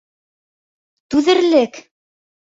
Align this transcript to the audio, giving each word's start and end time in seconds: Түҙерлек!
Түҙерлек! 1.15 1.77